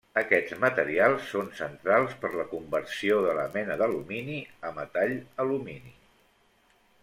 [0.19, 5.97] Aquests materials són centrals per la conversió de la mena d'alumini a metall alumini.